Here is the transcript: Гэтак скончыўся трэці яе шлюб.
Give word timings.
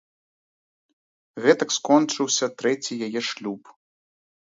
Гэтак 1.45 1.69
скончыўся 1.77 2.45
трэці 2.59 2.93
яе 3.09 3.21
шлюб. 3.33 3.61